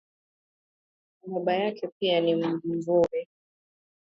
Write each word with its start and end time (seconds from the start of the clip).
Baba 1.27 1.53
yake 1.53 1.87
pia 1.99 2.21
ni 2.21 2.35
mvuvi 2.63 3.27